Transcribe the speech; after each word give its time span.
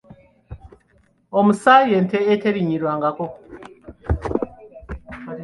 Omusa 1.37 1.73
y'ente 1.89 2.17
eterinnyirwangako. 2.33 3.25